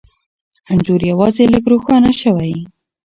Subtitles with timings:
[0.71, 2.53] انځور یوازې لږ روښانه شوی،